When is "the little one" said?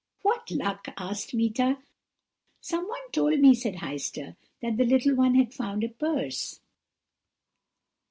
4.77-5.35